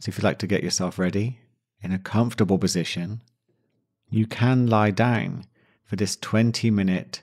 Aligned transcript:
So, 0.00 0.08
if 0.08 0.16
you'd 0.16 0.24
like 0.24 0.38
to 0.38 0.46
get 0.46 0.64
yourself 0.64 0.98
ready 0.98 1.40
in 1.82 1.92
a 1.92 1.98
comfortable 1.98 2.58
position, 2.58 3.22
you 4.08 4.26
can 4.26 4.66
lie 4.66 4.90
down 4.90 5.44
for 5.84 5.96
this 5.96 6.16
20 6.16 6.70
minute 6.70 7.22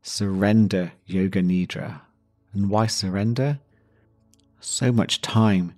surrender 0.00 0.92
yoga 1.04 1.42
nidra. 1.42 2.00
And 2.54 2.70
why 2.70 2.86
surrender? 2.86 3.60
So 4.60 4.90
much 4.90 5.20
time 5.20 5.74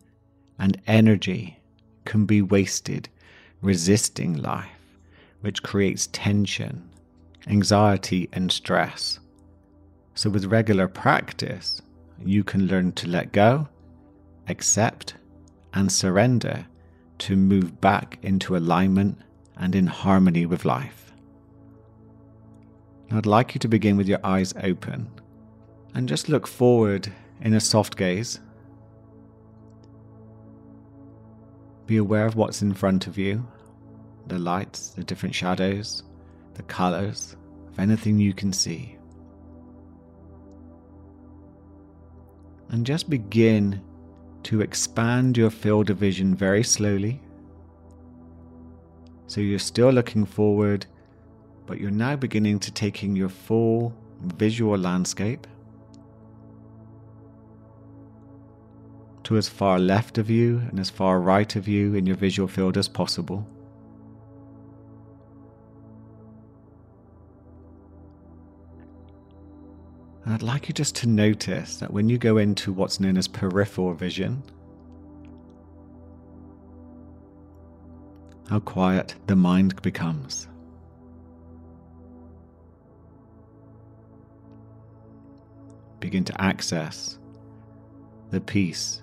and 0.61 0.81
energy 0.87 1.59
can 2.05 2.25
be 2.25 2.41
wasted 2.41 3.09
resisting 3.61 4.35
life, 4.35 4.97
which 5.41 5.65
creates 5.65 6.09
tension, 6.13 6.89
anxiety, 7.49 8.29
and 8.33 8.53
stress. 8.53 9.19
So, 10.15 10.31
with 10.31 10.45
regular 10.45 10.87
practice, 10.87 11.83
you 12.25 12.45
can 12.45 12.69
learn 12.69 12.93
to 12.93 13.09
let 13.09 13.33
go, 13.33 13.67
accept, 14.47 15.15
and 15.75 15.91
surrender 15.91 16.67
to 17.19 17.37
move 17.37 17.81
back 17.81 18.19
into 18.23 18.57
alignment 18.57 19.19
and 19.57 19.75
in 19.75 19.87
harmony 19.87 20.47
with 20.47 20.65
life. 20.65 21.13
I'd 23.11 23.27
like 23.27 23.55
you 23.55 23.59
to 23.61 23.69
begin 23.69 23.97
with 23.97 24.09
your 24.09 24.21
eyes 24.23 24.55
open 24.63 25.11
and 25.95 26.09
just 26.09 26.29
look 26.29 26.47
forward 26.47 27.11
in 27.41 27.55
a 27.55 27.61
soft 27.61 27.97
gaze. 27.97 28.41
Be 31.87 31.97
aware 31.97 32.27
of 32.27 32.37
what's 32.37 32.63
in 32.63 32.75
front 32.75 33.07
of 33.07 33.17
you 33.17 33.47
the 34.27 34.39
lights, 34.39 34.91
the 34.91 35.03
different 35.03 35.35
shadows, 35.35 36.03
the 36.53 36.63
colors, 36.65 37.35
of 37.67 37.79
anything 37.79 38.19
you 38.19 38.35
can 38.35 38.53
see. 38.53 38.95
And 42.69 42.85
just 42.85 43.09
begin 43.09 43.81
to 44.45 44.61
expand 44.61 45.37
your 45.37 45.51
field 45.51 45.91
of 45.91 45.99
vision 45.99 46.35
very 46.35 46.63
slowly. 46.63 47.21
So 49.27 49.41
you're 49.41 49.59
still 49.59 49.91
looking 49.91 50.25
forward, 50.25 50.87
but 51.67 51.79
you're 51.79 51.91
now 51.91 52.17
beginning 52.17 52.61
to 52.61 52.73
take 52.73 53.03
in 53.03 53.15
your 53.15 53.29
full 53.29 53.95
visual 54.23 54.79
landscape 54.79 55.47
to 59.25 59.37
as 59.37 59.49
far 59.49 59.79
left 59.79 60.17
of 60.17 60.31
you 60.31 60.63
and 60.71 60.81
as 60.81 60.89
far 60.89 61.21
right 61.21 61.55
of 61.55 61.69
you 61.69 61.95
in 61.95 62.07
your 62.07 62.17
visual 62.17 62.49
field 62.49 62.79
as 62.79 62.89
possible. 62.89 63.47
I'd 70.39 70.43
like 70.45 70.69
you 70.69 70.73
just 70.73 70.95
to 70.97 71.09
notice 71.09 71.79
that 71.79 71.93
when 71.93 72.09
you 72.09 72.17
go 72.17 72.37
into 72.37 72.73
what's 72.73 73.01
known 73.01 73.17
as 73.17 73.27
peripheral 73.27 73.93
vision, 73.93 74.41
how 78.49 78.61
quiet 78.61 79.17
the 79.27 79.35
mind 79.35 79.83
becomes. 79.83 80.47
Begin 85.99 86.23
to 86.23 86.41
access 86.41 87.19
the 88.31 88.41
peace, 88.41 89.03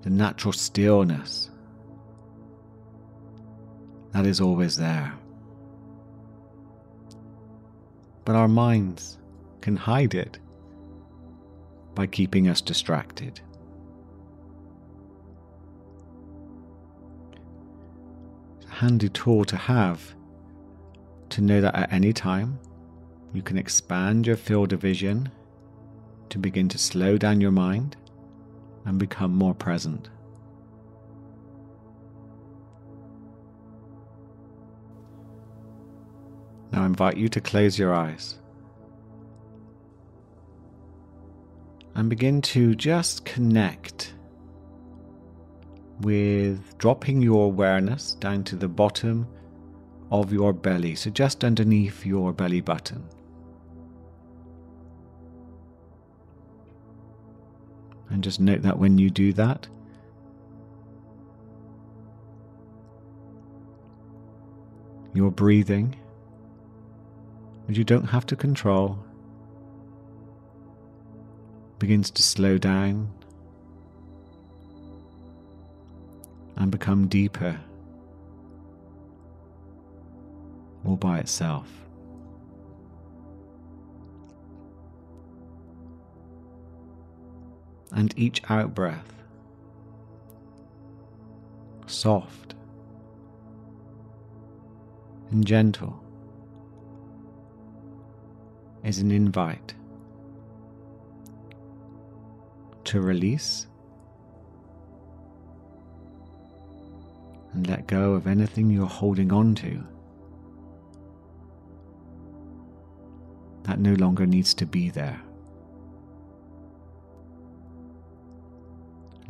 the 0.00 0.10
natural 0.10 0.52
stillness 0.52 1.50
that 4.10 4.26
is 4.26 4.40
always 4.40 4.76
there. 4.76 5.14
But 8.24 8.34
our 8.34 8.48
minds 8.48 9.18
can 9.62 9.76
hide 9.76 10.14
it 10.14 10.38
by 11.94 12.06
keeping 12.06 12.48
us 12.48 12.60
distracted. 12.60 13.40
It's 18.56 18.66
a 18.66 18.74
handy 18.74 19.08
tool 19.08 19.44
to 19.46 19.56
have 19.56 20.14
to 21.30 21.40
know 21.40 21.60
that 21.60 21.74
at 21.74 21.92
any 21.92 22.12
time 22.12 22.58
you 23.32 23.42
can 23.42 23.56
expand 23.56 24.26
your 24.26 24.36
field 24.36 24.72
of 24.72 24.80
vision 24.80 25.30
to 26.28 26.38
begin 26.38 26.68
to 26.68 26.78
slow 26.78 27.16
down 27.16 27.40
your 27.40 27.50
mind 27.50 27.96
and 28.84 28.98
become 28.98 29.34
more 29.34 29.54
present. 29.54 30.10
Now 36.72 36.82
I 36.82 36.86
invite 36.86 37.16
you 37.16 37.28
to 37.28 37.40
close 37.40 37.78
your 37.78 37.94
eyes. 37.94 38.41
And 42.02 42.10
begin 42.10 42.42
to 42.42 42.74
just 42.74 43.24
connect 43.24 44.14
with 46.00 46.76
dropping 46.76 47.22
your 47.22 47.44
awareness 47.44 48.14
down 48.14 48.42
to 48.42 48.56
the 48.56 48.66
bottom 48.66 49.24
of 50.10 50.32
your 50.32 50.52
belly, 50.52 50.96
so 50.96 51.10
just 51.10 51.44
underneath 51.44 52.04
your 52.04 52.32
belly 52.32 52.60
button. 52.60 53.08
And 58.10 58.24
just 58.24 58.40
note 58.40 58.62
that 58.62 58.76
when 58.76 58.98
you 58.98 59.08
do 59.08 59.32
that, 59.34 59.68
you're 65.14 65.30
breathing, 65.30 65.94
and 67.68 67.76
you 67.76 67.84
don't 67.84 68.06
have 68.06 68.26
to 68.26 68.34
control 68.34 68.98
begins 71.82 72.12
to 72.12 72.22
slow 72.22 72.58
down 72.58 73.12
and 76.54 76.70
become 76.70 77.08
deeper 77.08 77.58
all 80.84 80.94
by 80.94 81.18
itself. 81.18 81.68
And 87.90 88.14
each 88.16 88.48
out 88.48 88.76
breath, 88.76 89.12
soft 91.88 92.54
and 95.32 95.44
gentle, 95.44 96.00
is 98.84 98.98
an 99.00 99.10
invite 99.10 99.74
to 102.92 103.00
release 103.00 103.66
and 107.54 107.66
let 107.66 107.86
go 107.86 108.12
of 108.12 108.26
anything 108.26 108.68
you're 108.68 108.84
holding 108.84 109.32
on 109.32 109.54
to 109.54 109.82
that 113.62 113.78
no 113.78 113.94
longer 113.94 114.26
needs 114.26 114.52
to 114.52 114.66
be 114.66 114.90
there. 114.90 115.18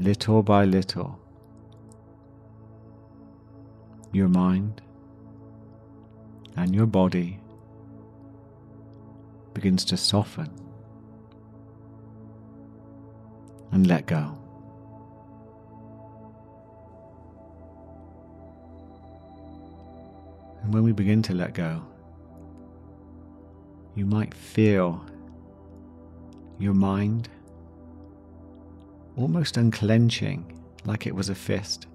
Little 0.00 0.42
by 0.42 0.64
little, 0.64 1.20
your 4.10 4.26
mind 4.26 4.82
and 6.56 6.74
your 6.74 6.86
body 6.86 7.38
begins 9.54 9.84
to 9.84 9.96
soften 9.96 10.61
and 13.72 13.86
let 13.86 14.06
go. 14.06 14.38
And 20.62 20.72
when 20.72 20.84
we 20.84 20.92
begin 20.92 21.22
to 21.22 21.34
let 21.34 21.54
go, 21.54 21.82
you 23.94 24.06
might 24.06 24.32
feel 24.32 25.04
your 26.58 26.74
mind 26.74 27.28
almost 29.16 29.56
unclenching 29.56 30.58
like 30.84 31.06
it 31.06 31.14
was 31.14 31.28
a 31.28 31.34
fist, 31.34 31.86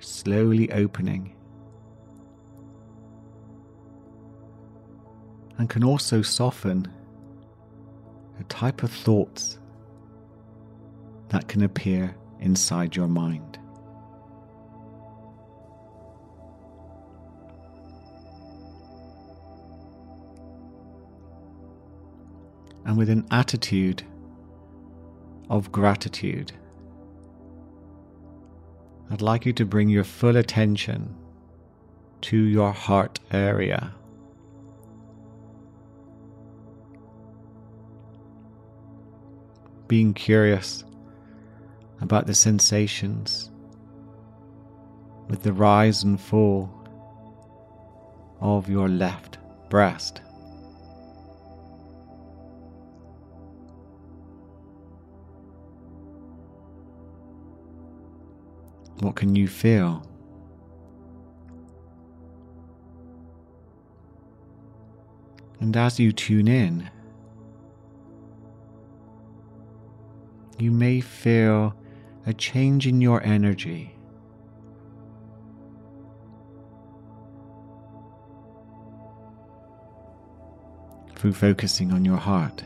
slowly 0.00 0.70
opening. 0.72 1.34
And 5.56 5.70
can 5.70 5.84
also 5.84 6.20
soften 6.20 6.88
a 8.40 8.44
type 8.44 8.82
of 8.82 8.90
thoughts 8.90 9.58
that 11.34 11.48
can 11.48 11.64
appear 11.64 12.14
inside 12.38 12.94
your 12.94 13.08
mind. 13.08 13.58
And 22.86 22.96
with 22.96 23.10
an 23.10 23.26
attitude 23.32 24.04
of 25.50 25.72
gratitude, 25.72 26.52
I'd 29.10 29.20
like 29.20 29.44
you 29.44 29.52
to 29.54 29.64
bring 29.64 29.88
your 29.88 30.04
full 30.04 30.36
attention 30.36 31.16
to 32.20 32.36
your 32.36 32.70
heart 32.70 33.18
area. 33.32 33.92
Being 39.88 40.14
curious 40.14 40.84
about 42.04 42.26
the 42.26 42.34
sensations 42.34 43.50
with 45.28 45.42
the 45.42 45.54
rise 45.54 46.04
and 46.04 46.20
fall 46.20 46.70
of 48.42 48.68
your 48.68 48.90
left 48.90 49.38
breast. 49.70 50.20
What 59.00 59.16
can 59.16 59.34
you 59.34 59.48
feel? 59.48 60.06
And 65.60 65.74
as 65.74 65.98
you 65.98 66.12
tune 66.12 66.48
in, 66.48 66.90
you 70.58 70.70
may 70.70 71.00
feel 71.00 71.74
a 72.26 72.32
change 72.32 72.86
in 72.86 73.00
your 73.00 73.22
energy. 73.22 73.94
Through 81.16 81.34
focusing 81.34 81.92
on 81.92 82.04
your 82.04 82.16
heart. 82.16 82.64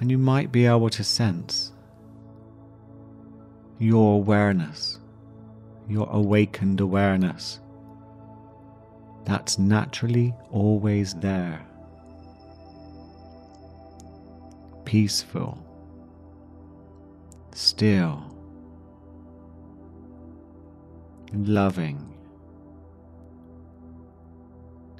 And 0.00 0.10
you 0.10 0.18
might 0.18 0.52
be 0.52 0.66
able 0.66 0.90
to 0.90 1.04
sense 1.04 1.72
your 3.78 4.14
awareness, 4.14 4.98
your 5.88 6.08
awakened 6.10 6.80
awareness 6.80 7.60
that's 9.28 9.58
naturally 9.58 10.34
always 10.50 11.12
there. 11.16 11.60
Peaceful, 14.86 15.58
still, 17.52 18.34
loving, 21.34 22.14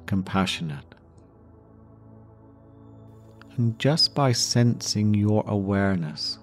compassionate. 0.05 0.88
Just 3.77 4.15
by 4.15 4.31
sensing 4.31 5.13
your 5.13 5.43
awareness, 5.45 6.39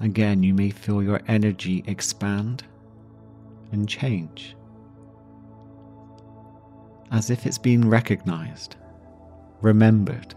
again, 0.00 0.42
you 0.42 0.54
may 0.54 0.70
feel 0.70 1.02
your 1.02 1.20
energy 1.28 1.84
expand 1.86 2.64
and 3.70 3.88
change 3.88 4.56
as 7.12 7.30
if 7.30 7.46
it's 7.46 7.58
been 7.58 7.88
recognized, 7.88 8.74
remembered. 9.60 10.34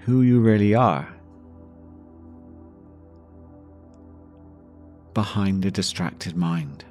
Who 0.00 0.22
you 0.22 0.40
really 0.40 0.74
are 0.76 1.12
behind 5.14 5.64
the 5.64 5.70
distracted 5.72 6.36
mind. 6.36 6.84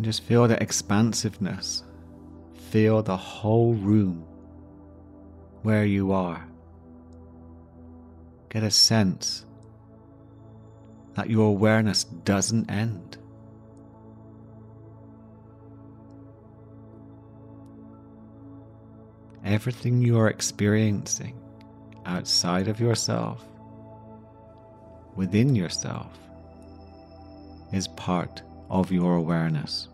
And 0.00 0.04
just 0.06 0.22
feel 0.22 0.48
the 0.48 0.62
expansiveness. 0.62 1.84
Feel 2.70 3.02
the 3.02 3.18
whole 3.18 3.74
room 3.74 4.24
where 5.60 5.84
you 5.84 6.12
are. 6.12 6.42
Get 8.48 8.62
a 8.62 8.70
sense 8.70 9.44
that 11.16 11.28
your 11.28 11.48
awareness 11.48 12.04
doesn't 12.04 12.70
end. 12.70 13.18
Everything 19.44 20.00
you 20.00 20.18
are 20.18 20.30
experiencing 20.30 21.38
outside 22.06 22.68
of 22.68 22.80
yourself, 22.80 23.44
within 25.14 25.54
yourself, 25.54 26.18
is 27.70 27.86
part 27.88 28.40
of 28.70 28.92
your 28.92 29.16
awareness. 29.16 29.88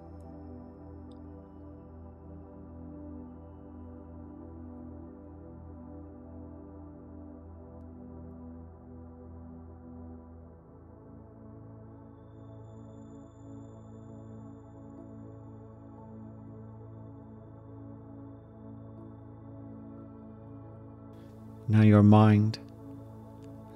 Now, 21.69 21.83
your 21.83 22.05
mind 22.05 22.61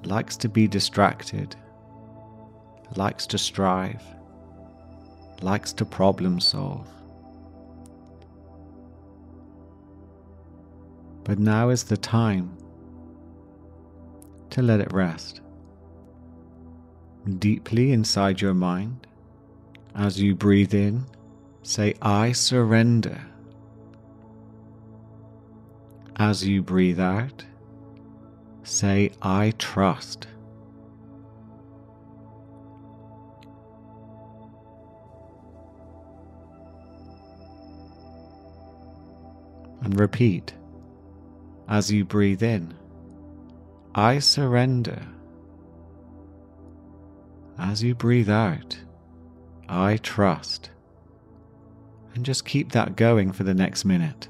likes 0.05 0.37
to 0.39 0.49
be 0.49 0.69
distracted, 0.69 1.57
likes 2.97 3.27
to 3.27 3.37
strive, 3.37 4.03
likes 5.43 5.73
to 5.75 5.85
problem 5.85 6.41
solve. 6.41 6.87
But 11.25 11.39
now 11.39 11.69
is 11.69 11.85
the 11.85 11.97
time 11.97 12.57
to 14.51 14.63
let 14.63 14.81
it 14.81 14.93
rest. 14.93 15.41
Deeply 17.39 17.93
inside 17.93 18.41
your 18.41 18.55
mind, 18.55 19.07
as 19.95 20.21
you 20.21 20.35
breathe 20.35 20.75
in, 20.75 21.05
say, 21.63 21.95
I 22.01 22.33
surrender. 22.33 23.21
As 26.17 26.47
you 26.47 26.63
breathe 26.63 27.01
out, 27.01 27.45
say, 28.63 29.13
I 29.23 29.53
trust. 29.59 30.27
And 39.83 39.99
repeat 39.99 40.55
as 41.69 41.91
you 41.91 42.05
breathe 42.05 42.43
in 42.43 42.75
I 43.95 44.21
surrender. 44.21 45.03
As 47.59 47.83
you 47.83 47.95
breathe 47.95 48.31
out, 48.31 48.79
I 49.69 49.97
trust. 49.97 50.71
And 52.15 52.25
just 52.25 52.45
keep 52.45 52.73
that 52.73 52.97
going 52.97 53.33
for 53.33 53.43
the 53.43 53.55
next 53.55 53.85
minute. 53.85 54.29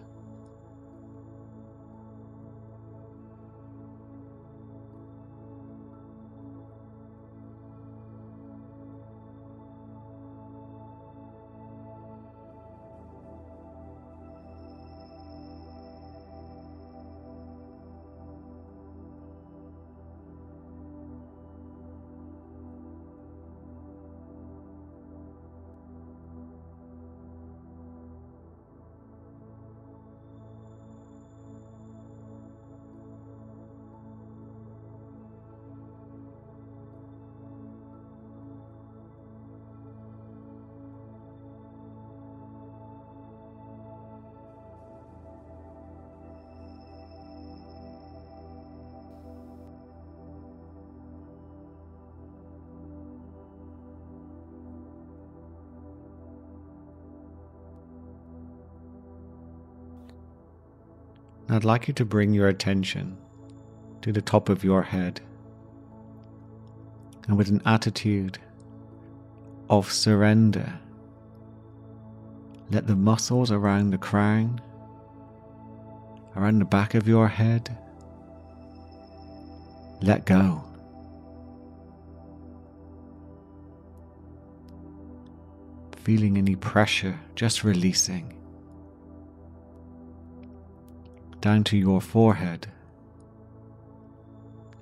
I'd 61.52 61.64
like 61.64 61.88
you 61.88 61.94
to 61.94 62.04
bring 62.04 62.32
your 62.32 62.46
attention 62.46 63.18
to 64.02 64.12
the 64.12 64.22
top 64.22 64.48
of 64.48 64.62
your 64.62 64.82
head 64.82 65.20
and 67.26 67.36
with 67.36 67.48
an 67.48 67.60
attitude 67.66 68.38
of 69.68 69.92
surrender, 69.92 70.78
let 72.70 72.86
the 72.86 72.94
muscles 72.94 73.50
around 73.50 73.90
the 73.90 73.98
crown, 73.98 74.60
around 76.36 76.60
the 76.60 76.64
back 76.64 76.94
of 76.94 77.08
your 77.08 77.26
head, 77.26 77.76
let 80.02 80.26
go. 80.26 80.64
Feeling 85.96 86.38
any 86.38 86.54
pressure, 86.54 87.18
just 87.34 87.64
releasing. 87.64 88.39
Down 91.40 91.64
to 91.64 91.76
your 91.76 92.00
forehead, 92.00 92.66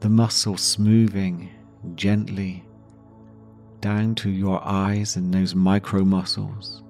the 0.00 0.08
muscles 0.08 0.60
smoothing 0.60 1.50
gently 1.94 2.64
down 3.80 4.14
to 4.16 4.30
your 4.30 4.60
eyes 4.64 5.16
and 5.16 5.32
those 5.32 5.54
micro 5.54 6.04
muscles, 6.04 6.82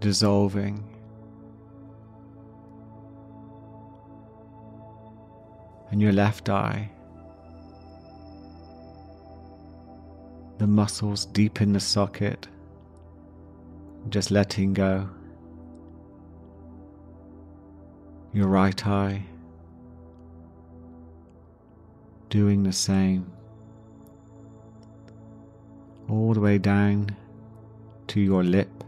dissolving. 0.00 0.82
And 5.90 6.02
your 6.02 6.12
left 6.12 6.48
eye, 6.48 6.90
the 10.58 10.66
muscles 10.66 11.26
deep 11.26 11.60
in 11.60 11.72
the 11.72 11.78
socket, 11.78 12.48
just 14.08 14.32
letting 14.32 14.74
go. 14.74 15.08
Your 18.34 18.48
right 18.48 18.84
eye, 18.84 19.22
doing 22.30 22.64
the 22.64 22.72
same 22.72 23.30
all 26.08 26.34
the 26.34 26.40
way 26.40 26.58
down 26.58 27.16
to 28.08 28.20
your 28.20 28.42
lip, 28.42 28.82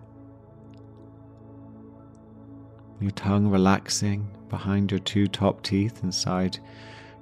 your 3.01 3.13
tongue 3.13 3.47
relaxing 3.47 4.29
behind 4.49 4.91
your 4.91 4.99
two 4.99 5.29
top 5.29 5.63
teeth 5.63 6.03
inside 6.03 6.59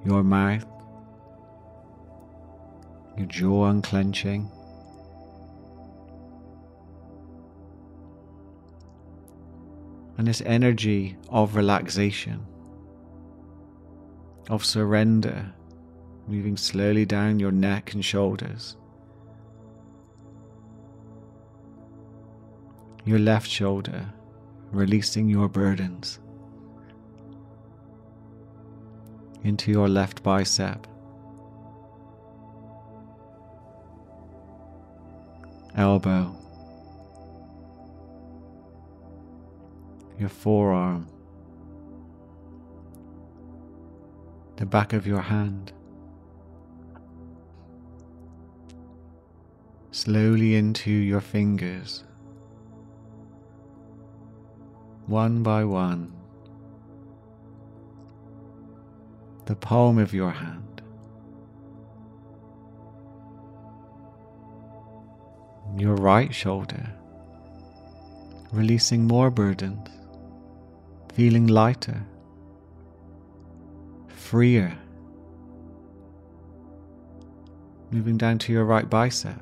your 0.02 0.24
mouth, 0.24 0.64
your 3.18 3.26
jaw 3.26 3.66
unclenching. 3.66 4.50
And 10.16 10.26
this 10.28 10.42
energy 10.47 11.16
of 11.28 11.56
relaxation, 11.56 12.47
of 14.49 14.64
surrender, 14.64 15.52
moving 16.28 16.56
slowly 16.56 17.04
down 17.04 17.38
your 17.38 17.52
neck 17.52 17.94
and 17.94 18.04
shoulders. 18.04 18.76
your 23.04 23.18
left 23.18 23.49
shoulder, 23.49 24.06
releasing 24.73 25.28
your 25.28 25.49
burdens 25.49 26.21
into 29.42 29.71
your 29.71 29.88
left 29.88 30.23
bicep, 30.23 30.87
elbow, 35.76 36.35
your 40.18 40.28
forearm, 40.28 41.09
the 44.56 44.66
back 44.66 44.92
of 44.92 45.06
your 45.06 45.23
hand. 45.23 45.73
Slowly 49.90 50.56
into 50.56 50.90
your 50.90 51.21
fingers 51.21 52.04
one 55.06 55.42
by 55.42 55.62
one, 55.64 56.11
the 59.44 59.54
palm 59.54 59.99
of 59.99 60.14
your 60.14 60.30
hand, 60.30 60.80
your 65.76 65.94
right 65.97 66.35
shoulder, 66.35 66.90
releasing 68.50 69.06
more 69.06 69.30
burdens, 69.30 69.90
feeling 71.14 71.47
lighter, 71.47 72.04
freer, 74.09 74.76
moving 77.92 78.18
down 78.18 78.37
to 78.37 78.52
your 78.52 78.64
right 78.64 78.90
bicep, 78.90 79.40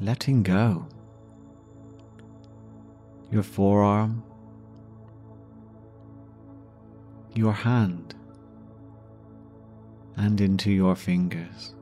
letting 0.00 0.42
go. 0.42 0.86
Your 3.30 3.42
forearm, 3.42 4.22
your 7.34 7.52
hand, 7.52 8.14
and 10.16 10.40
into 10.40 10.70
your 10.70 10.94
fingers, 10.94 11.74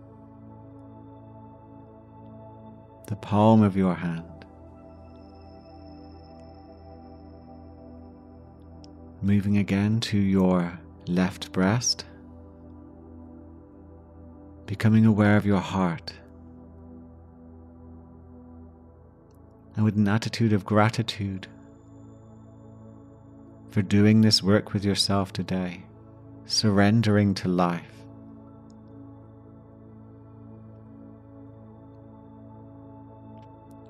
the 3.09 3.17
palm 3.17 3.63
of 3.63 3.77
your 3.77 3.95
hand. 3.95 4.34
Moving 9.25 9.57
again 9.57 10.01
to 10.01 10.19
your 10.19 10.79
left 11.07 11.51
breast, 11.51 12.05
becoming 14.67 15.07
aware 15.07 15.37
of 15.37 15.47
your 15.47 15.61
heart. 15.61 16.13
and 19.77 19.85
with 19.85 19.97
an 19.97 20.09
attitude 20.09 20.53
of 20.53 20.65
gratitude 20.65 21.47
for 23.71 23.83
doing 23.83 24.21
this 24.21 24.43
work 24.43 24.73
with 24.73 24.85
yourself 24.85 25.33
today, 25.33 25.83
surrendering 26.47 27.35
to 27.35 27.49
life. 27.49 27.83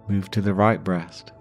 Move 0.09 0.31
to 0.31 0.41
the 0.41 0.55
right 0.55 0.83
breast. 0.83 1.33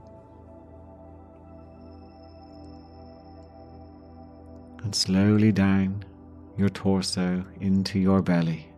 Slowly 4.93 5.51
down 5.51 6.05
your 6.57 6.69
torso 6.69 7.43
into 7.59 7.99
your 7.99 8.21
belly. 8.21 8.73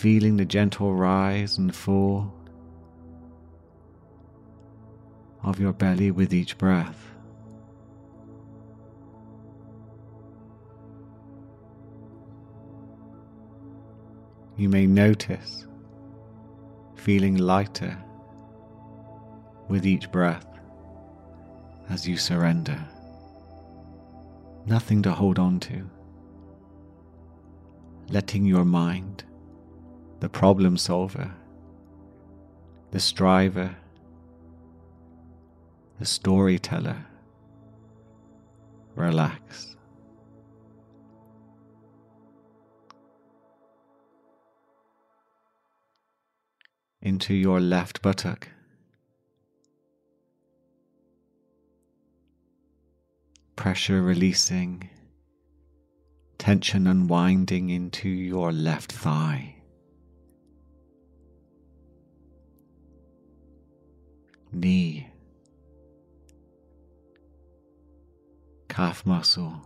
feeling 0.00 0.38
the 0.38 0.46
gentle 0.46 0.94
rise 0.94 1.58
and 1.58 1.76
fall 1.76 2.32
of 5.42 5.60
your 5.60 5.74
belly 5.74 6.10
with 6.10 6.32
each 6.32 6.56
breath. 6.56 7.12
You 14.56 14.70
may 14.70 14.86
notice 14.86 15.66
feeling 16.94 17.36
lighter 17.36 18.02
with 19.68 19.84
each 19.84 20.10
breath 20.10 20.49
as 21.90 22.06
you 22.06 22.16
surrender. 22.16 22.82
Nothing 24.64 25.02
to 25.02 25.10
hold 25.10 25.38
on 25.38 25.58
to. 25.60 25.90
Letting 28.08 28.46
your 28.46 28.64
mind 28.64 29.24
the 30.20 30.28
problem 30.28 30.76
solver, 30.76 31.34
the 32.92 33.00
striver, 33.00 33.74
the 35.98 36.06
storyteller. 36.06 37.06
Relax. 38.94 39.76
Into 47.02 47.34
your 47.34 47.60
left 47.60 48.02
buttock. 48.02 48.48
Pressure 53.60 54.00
releasing, 54.00 54.88
tension 56.38 56.86
unwinding 56.86 57.68
into 57.68 58.08
your 58.08 58.52
left 58.52 58.90
thigh. 58.90 59.56
knee, 64.50 65.10
calf 68.70 69.04
muscle, 69.04 69.60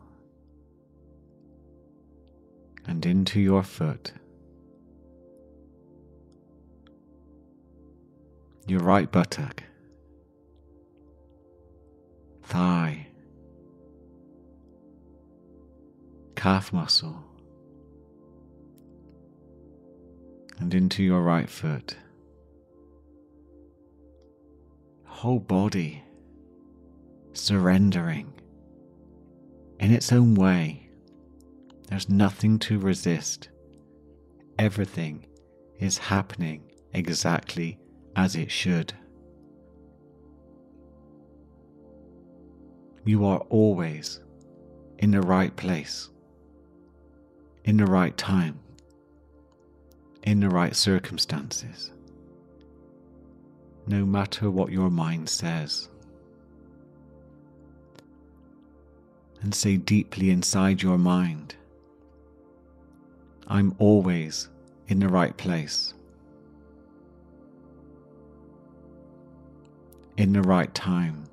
and 2.87 3.07
into 3.07 3.41
your 3.41 3.63
foot. 3.63 4.13
Your 8.67 8.81
right 8.81 9.11
buttock, 9.13 9.63
thigh, 12.43 13.07
calf 16.45 16.75
muscle, 16.75 17.25
and 20.59 20.75
into 20.75 21.03
your 21.03 21.23
right 21.23 21.49
foot. 21.49 21.97
Whole 25.07 25.39
body 25.39 26.05
surrendering 27.33 28.31
in 29.81 29.91
its 29.91 30.13
own 30.13 30.35
way. 30.35 30.91
There's 31.89 32.11
nothing 32.11 32.59
to 32.59 32.79
resist. 32.79 33.49
Everything 34.59 35.25
is 35.79 35.97
happening 35.97 36.71
exactly 36.93 37.79
as 38.17 38.37
it 38.37 38.51
should. 38.51 38.93
You 43.07 43.25
are 43.25 43.41
always 43.49 44.21
in 44.99 45.11
the 45.11 45.23
right 45.23 45.57
place, 45.57 46.11
in 47.65 47.77
the 47.77 47.87
right 47.87 48.17
time, 48.17 48.59
in 50.23 50.41
the 50.41 50.49
right 50.49 50.75
circumstances, 50.77 51.93
no 53.87 54.05
matter 54.05 54.51
what 54.51 54.71
your 54.71 54.91
mind 54.91 55.29
says. 55.29 55.89
And 59.43 59.55
say 59.55 59.77
deeply 59.77 60.31
inside 60.31 60.83
your 60.83 60.97
mind, 60.97 61.55
I'm 63.47 63.75
always 63.79 64.49
in 64.89 65.01
the 65.01 65.09
right 65.09 65.37
place. 65.37 65.95
in 70.17 70.33
the 70.33 70.43
right 70.43 70.73
time, 70.75 71.25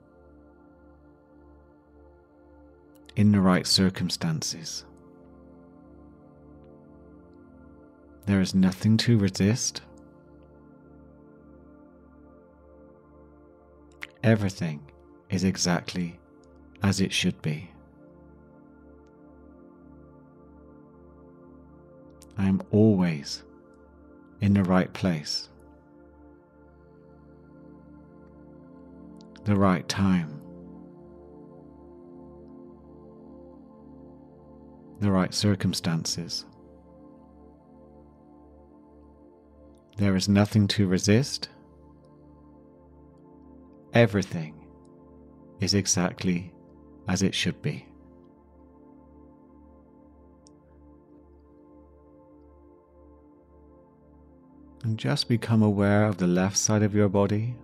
in 3.15 3.31
the 3.31 3.39
right 3.39 3.67
circumstances. 3.67 4.85
There 8.31 8.39
is 8.39 8.55
nothing 8.55 8.95
to 8.95 9.17
resist. 9.17 9.81
Everything 14.23 14.89
is 15.29 15.43
exactly 15.43 16.17
as 16.81 17.01
it 17.01 17.11
should 17.11 17.41
be. 17.41 17.69
I 22.37 22.45
am 22.45 22.61
always 22.71 23.43
in 24.39 24.53
the 24.53 24.63
right 24.63 24.93
place. 24.93 25.49
the 29.43 29.57
right 29.57 29.89
time, 29.89 30.39
the 35.01 35.11
right 35.11 35.33
circumstances. 35.33 36.45
There 39.97 40.15
is 40.15 40.27
nothing 40.27 40.67
to 40.69 40.87
resist. 40.87 41.49
Everything 43.93 44.55
is 45.59 45.73
exactly 45.73 46.53
as 47.07 47.21
it 47.21 47.35
should 47.35 47.61
be. 47.61 47.85
And 54.83 54.97
just 54.97 55.27
become 55.27 55.61
aware 55.61 56.05
of 56.05 56.17
the 56.17 56.27
left 56.27 56.57
side 56.57 56.81
of 56.81 56.95
your 56.95 57.09
body 57.09 57.55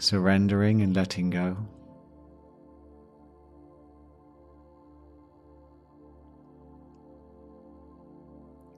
surrendering 0.00 0.82
and 0.82 0.96
letting 0.96 1.30
go. 1.30 1.56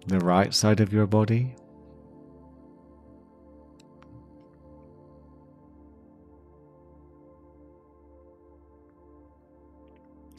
The 0.06 0.18
right 0.18 0.52
side 0.52 0.80
of 0.80 0.92
your 0.92 1.06
body. 1.06 1.54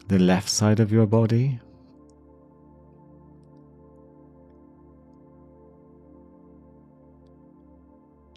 The 0.10 0.20
left 0.20 0.50
side 0.50 0.82
of 0.82 0.92
your 0.92 1.06
body. 1.06 1.62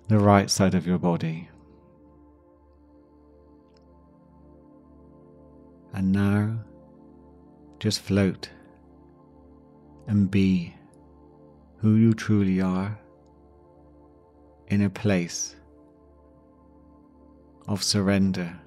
The 0.06 0.20
right 0.20 0.48
side 0.48 0.76
of 0.76 0.86
your 0.86 0.98
body. 0.98 1.48
And 5.92 6.12
now 6.12 6.60
just 7.80 8.00
float 8.00 8.48
and 10.06 10.30
be 10.30 10.75
who 11.78 11.96
you 11.96 12.14
truly 12.14 12.60
are 12.60 12.98
in 14.68 14.82
a 14.82 14.90
place 14.90 15.54
of 17.68 17.82
surrender. 17.82 18.58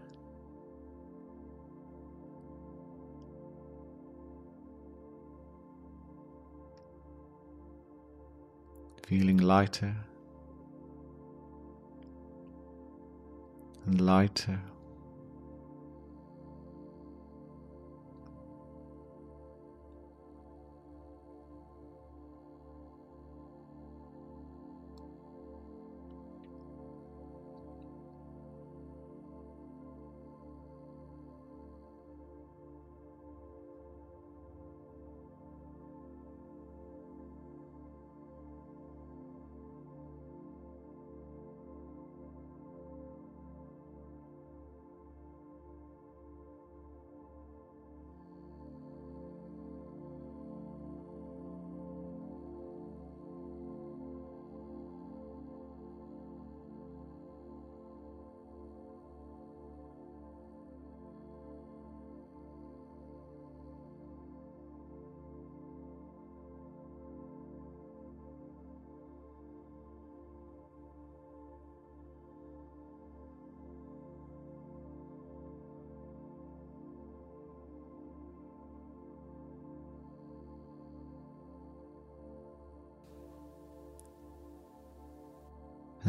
Feeling 9.08 9.38
lighter 9.38 9.95
and 13.86 14.02
lighter. 14.02 14.62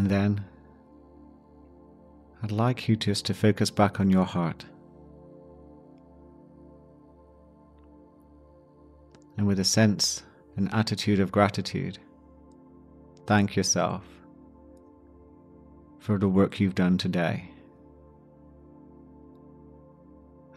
And 0.01 0.09
then 0.09 0.43
I'd 2.43 2.53
like 2.53 2.89
you 2.89 2.97
just 2.97 3.27
to 3.27 3.35
focus 3.35 3.71
back 3.71 4.01
on 4.01 4.09
your 4.09 4.25
heart. 4.25 4.65
And 9.37 9.47
with 9.47 9.61
a 9.61 9.65
sense 9.65 10.23
and 10.57 10.73
attitude 10.73 11.21
of 11.21 11.31
gratitude, 11.31 11.99
thank 13.27 13.57
yourself 13.57 14.03
for 15.99 16.17
the 16.17 16.29
work 16.29 16.59
you've 16.61 16.75
done 16.75 16.97
today. 16.97 17.51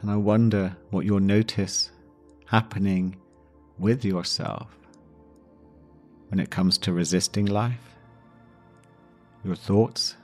And 0.02 0.10
I 0.10 0.16
wonder 0.16 0.78
what 0.90 1.04
you'll 1.04 1.20
notice 1.20 1.92
happening 2.46 3.18
with 3.78 4.06
yourself 4.06 4.74
when 6.30 6.40
it 6.40 6.50
comes 6.50 6.78
to 6.78 6.94
resisting 6.94 7.46
life 7.46 7.93
your 9.44 9.56
thoughts, 9.56 10.16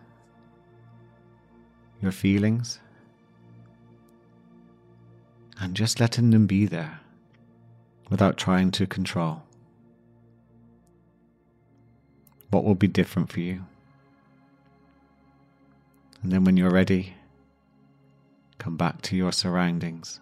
your 2.01 2.12
feelings, 2.12 2.79
and 5.60 5.75
just 5.75 5.99
letting 5.99 6.29
them 6.29 6.47
be 6.47 6.65
there 6.65 7.01
without 8.10 8.38
trying 8.38 8.71
to 8.71 8.88
control. 8.88 9.43
What 12.49 12.63
will 12.63 12.75
be 12.75 12.88
different 12.88 13.32
for 13.32 13.41
you? 13.41 13.65
And 16.23 16.32
then 16.32 16.43
when 16.43 16.58
you're 16.58 16.71
ready, 16.71 17.15
come 18.58 18.75
back 18.75 19.01
to 19.03 19.15
your 19.15 19.32
surroundings 19.32 20.19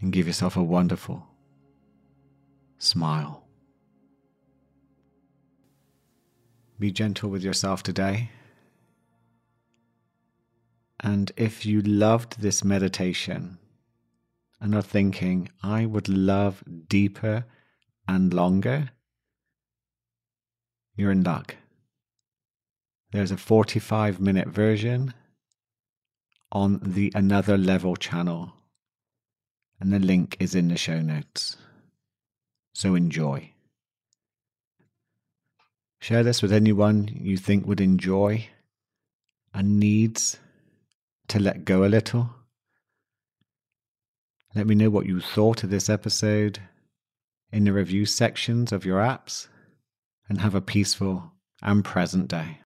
and 0.00 0.12
give 0.12 0.26
yourself 0.26 0.56
a 0.56 0.62
wonderful 0.62 1.26
smile. 2.78 3.39
Be 6.80 6.90
gentle 6.90 7.28
with 7.28 7.42
yourself 7.42 7.82
today. 7.82 8.30
And 10.98 11.30
if 11.36 11.66
you 11.66 11.82
loved 11.82 12.40
this 12.40 12.64
meditation 12.64 13.58
and 14.62 14.74
are 14.74 14.80
thinking, 14.80 15.50
I 15.62 15.84
would 15.84 16.08
love 16.08 16.64
deeper 16.88 17.44
and 18.08 18.32
longer, 18.32 18.92
you're 20.96 21.12
in 21.12 21.22
luck. 21.22 21.56
There's 23.12 23.30
a 23.30 23.36
45 23.36 24.18
minute 24.18 24.48
version 24.48 25.12
on 26.50 26.80
the 26.82 27.12
Another 27.14 27.58
Level 27.58 27.94
channel, 27.94 28.54
and 29.78 29.92
the 29.92 29.98
link 29.98 30.38
is 30.40 30.54
in 30.54 30.68
the 30.68 30.78
show 30.78 31.00
notes. 31.00 31.58
So 32.72 32.94
enjoy. 32.94 33.52
Share 36.00 36.22
this 36.22 36.40
with 36.40 36.52
anyone 36.52 37.08
you 37.20 37.36
think 37.36 37.66
would 37.66 37.80
enjoy 37.80 38.48
and 39.52 39.78
needs 39.78 40.38
to 41.28 41.38
let 41.38 41.64
go 41.64 41.84
a 41.84 41.86
little. 41.86 42.30
Let 44.54 44.66
me 44.66 44.74
know 44.74 44.90
what 44.90 45.06
you 45.06 45.20
thought 45.20 45.62
of 45.62 45.70
this 45.70 45.88
episode 45.88 46.58
in 47.52 47.64
the 47.64 47.72
review 47.72 48.06
sections 48.06 48.72
of 48.72 48.84
your 48.84 49.00
apps 49.00 49.48
and 50.28 50.40
have 50.40 50.54
a 50.54 50.60
peaceful 50.60 51.32
and 51.62 51.84
present 51.84 52.28
day. 52.28 52.58